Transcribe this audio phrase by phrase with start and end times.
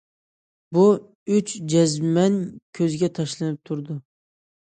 [0.77, 0.85] بۇ«
[1.35, 2.39] ئۈچ جەزمەن»
[2.79, 3.99] كۆزگە تاشلىنىپ تۇرىدۇ.